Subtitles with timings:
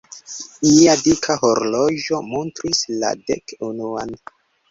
[0.67, 4.17] Mia dika horloĝo montris la dek-unuan.